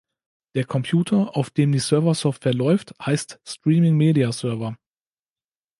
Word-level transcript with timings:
Der 0.55 0.65
Computer, 0.65 1.37
auf 1.37 1.51
dem 1.51 1.71
die 1.73 1.77
Server-Software 1.79 2.55
läuft, 2.55 2.95
heißt 3.05 3.39
Streaming 3.47 3.95
Media 3.95 4.31
Server. 4.31 4.75